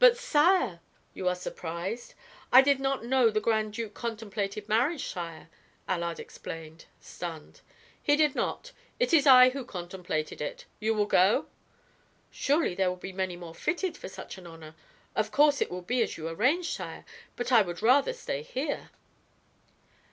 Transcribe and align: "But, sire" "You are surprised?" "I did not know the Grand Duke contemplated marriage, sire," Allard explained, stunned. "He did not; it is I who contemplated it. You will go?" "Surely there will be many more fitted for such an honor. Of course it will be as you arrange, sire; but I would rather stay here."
"But, 0.00 0.16
sire" 0.16 0.80
"You 1.14 1.28
are 1.28 1.36
surprised?" 1.36 2.14
"I 2.52 2.62
did 2.62 2.80
not 2.80 3.04
know 3.04 3.30
the 3.30 3.38
Grand 3.38 3.74
Duke 3.74 3.94
contemplated 3.94 4.68
marriage, 4.68 5.04
sire," 5.06 5.48
Allard 5.86 6.18
explained, 6.18 6.86
stunned. 7.00 7.60
"He 8.02 8.16
did 8.16 8.34
not; 8.34 8.72
it 8.98 9.14
is 9.14 9.24
I 9.24 9.50
who 9.50 9.64
contemplated 9.64 10.40
it. 10.40 10.64
You 10.80 10.94
will 10.94 11.06
go?" 11.06 11.46
"Surely 12.32 12.74
there 12.74 12.90
will 12.90 12.96
be 12.96 13.12
many 13.12 13.36
more 13.36 13.54
fitted 13.54 13.96
for 13.96 14.08
such 14.08 14.36
an 14.36 14.48
honor. 14.48 14.74
Of 15.14 15.30
course 15.30 15.60
it 15.60 15.70
will 15.70 15.82
be 15.82 16.02
as 16.02 16.16
you 16.16 16.26
arrange, 16.26 16.68
sire; 16.74 17.04
but 17.36 17.52
I 17.52 17.62
would 17.62 17.82
rather 17.82 18.12
stay 18.12 18.42
here." 18.42 18.90